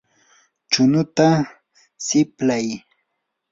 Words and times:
chunuta 0.71 1.27
siplay. 2.05 2.67